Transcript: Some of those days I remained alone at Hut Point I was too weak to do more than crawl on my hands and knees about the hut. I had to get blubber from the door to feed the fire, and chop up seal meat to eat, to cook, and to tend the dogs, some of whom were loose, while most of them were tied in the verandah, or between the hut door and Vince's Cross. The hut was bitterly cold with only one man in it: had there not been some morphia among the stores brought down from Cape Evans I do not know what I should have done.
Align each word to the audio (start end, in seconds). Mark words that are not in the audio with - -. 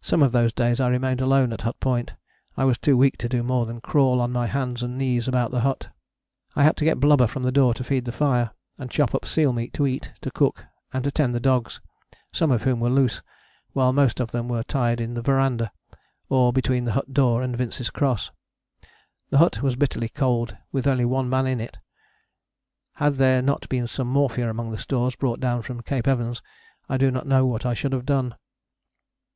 Some 0.00 0.22
of 0.22 0.30
those 0.30 0.52
days 0.52 0.78
I 0.78 0.86
remained 0.86 1.20
alone 1.20 1.52
at 1.52 1.62
Hut 1.62 1.80
Point 1.80 2.12
I 2.56 2.64
was 2.64 2.78
too 2.78 2.96
weak 2.96 3.18
to 3.18 3.28
do 3.28 3.42
more 3.42 3.66
than 3.66 3.80
crawl 3.80 4.20
on 4.20 4.30
my 4.30 4.46
hands 4.46 4.80
and 4.80 4.96
knees 4.96 5.26
about 5.26 5.50
the 5.50 5.62
hut. 5.62 5.88
I 6.54 6.62
had 6.62 6.76
to 6.76 6.84
get 6.84 7.00
blubber 7.00 7.26
from 7.26 7.42
the 7.42 7.50
door 7.50 7.74
to 7.74 7.82
feed 7.82 8.04
the 8.04 8.12
fire, 8.12 8.52
and 8.78 8.92
chop 8.92 9.12
up 9.12 9.26
seal 9.26 9.52
meat 9.52 9.72
to 9.72 9.84
eat, 9.84 10.12
to 10.20 10.30
cook, 10.30 10.64
and 10.92 11.02
to 11.02 11.10
tend 11.10 11.34
the 11.34 11.40
dogs, 11.40 11.80
some 12.32 12.52
of 12.52 12.62
whom 12.62 12.78
were 12.78 12.88
loose, 12.90 13.22
while 13.72 13.92
most 13.92 14.20
of 14.20 14.30
them 14.30 14.46
were 14.46 14.62
tied 14.62 15.00
in 15.00 15.14
the 15.14 15.20
verandah, 15.20 15.72
or 16.28 16.52
between 16.52 16.84
the 16.84 16.92
hut 16.92 17.12
door 17.12 17.42
and 17.42 17.56
Vince's 17.58 17.90
Cross. 17.90 18.30
The 19.30 19.38
hut 19.38 19.62
was 19.64 19.74
bitterly 19.74 20.10
cold 20.10 20.56
with 20.70 20.86
only 20.86 21.04
one 21.06 21.28
man 21.28 21.48
in 21.48 21.58
it: 21.58 21.76
had 22.94 23.14
there 23.14 23.42
not 23.42 23.68
been 23.68 23.88
some 23.88 24.06
morphia 24.12 24.48
among 24.48 24.70
the 24.70 24.78
stores 24.78 25.16
brought 25.16 25.40
down 25.40 25.62
from 25.62 25.80
Cape 25.82 26.06
Evans 26.06 26.40
I 26.88 26.96
do 26.98 27.10
not 27.10 27.26
know 27.26 27.44
what 27.46 27.66
I 27.66 27.74
should 27.74 27.92
have 27.94 28.06
done. 28.06 28.36